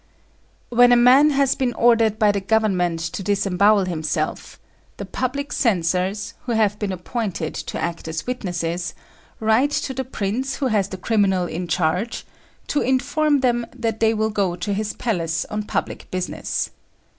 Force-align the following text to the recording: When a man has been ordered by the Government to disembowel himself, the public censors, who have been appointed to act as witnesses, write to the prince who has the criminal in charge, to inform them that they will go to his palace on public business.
When 0.69 0.91
a 0.91 0.95
man 0.95 1.29
has 1.29 1.53
been 1.53 1.75
ordered 1.75 2.17
by 2.17 2.31
the 2.31 2.41
Government 2.41 2.99
to 3.01 3.21
disembowel 3.21 3.85
himself, 3.85 4.59
the 4.97 5.05
public 5.05 5.53
censors, 5.53 6.33
who 6.47 6.53
have 6.53 6.79
been 6.79 6.91
appointed 6.91 7.53
to 7.53 7.79
act 7.79 8.07
as 8.07 8.25
witnesses, 8.25 8.95
write 9.39 9.69
to 9.69 9.93
the 9.93 10.03
prince 10.03 10.55
who 10.55 10.65
has 10.69 10.87
the 10.89 10.97
criminal 10.97 11.45
in 11.45 11.67
charge, 11.67 12.25
to 12.65 12.81
inform 12.81 13.41
them 13.41 13.67
that 13.75 13.99
they 13.99 14.15
will 14.15 14.31
go 14.31 14.55
to 14.55 14.73
his 14.73 14.93
palace 14.93 15.45
on 15.51 15.65
public 15.65 16.09
business. 16.09 16.71